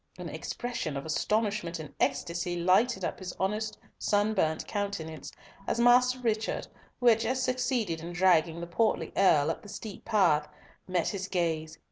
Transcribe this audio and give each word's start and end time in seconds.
An 0.17 0.29
expression 0.29 0.97
of 0.97 1.05
astonishment 1.05 1.77
and 1.77 1.93
ecstasy 1.99 2.59
lighted 2.59 3.05
up 3.05 3.19
his 3.19 3.33
honest 3.39 3.77
sunburnt 3.99 4.65
countenance 4.65 5.31
as 5.67 5.79
Master 5.79 6.17
Richard, 6.21 6.65
who 6.99 7.05
had 7.05 7.19
just 7.19 7.43
succeeded 7.43 8.01
in 8.01 8.11
dragging 8.11 8.59
the 8.61 8.65
portly 8.65 9.11
Earl 9.15 9.51
up 9.51 9.61
the 9.61 9.69
steep 9.69 10.03
path, 10.03 10.47
met 10.87 11.09
his 11.09 11.27
gaze. 11.27 11.77